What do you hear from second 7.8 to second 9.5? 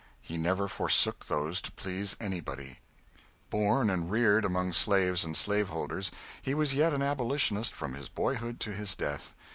his boyhood to his death.